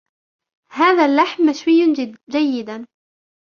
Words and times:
هذا 0.71 1.05
اللحم 1.05 1.43
مشوي 1.45 1.93
جيدا. 2.33 2.87